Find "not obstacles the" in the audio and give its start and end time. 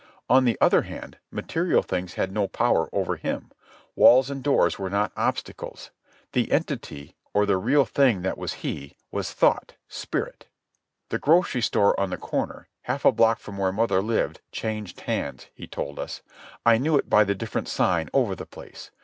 4.89-6.51